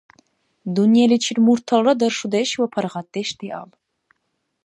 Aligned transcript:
Дунъяличир 0.73 1.37
мурталра 1.45 1.93
даршудеш 1.99 2.49
ва 2.59 2.67
паргъатдеш 2.73 3.29
диаб. 3.39 3.69